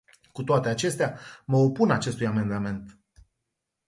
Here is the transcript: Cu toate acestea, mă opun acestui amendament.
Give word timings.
Cu 0.31 0.43
toate 0.43 0.69
acestea, 0.69 1.19
mă 1.45 1.57
opun 1.57 1.91
acestui 1.91 2.25
amendament. 2.25 2.99